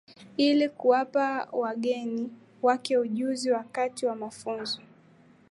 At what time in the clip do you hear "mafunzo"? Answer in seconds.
4.15-4.81